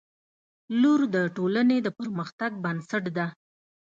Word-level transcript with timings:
•لور 0.81 1.01
د 1.15 1.15
ټولنې 1.35 1.77
د 1.81 1.87
پرمختګ 1.97 2.51
بنسټ 2.63 3.03
ده. 3.17 3.27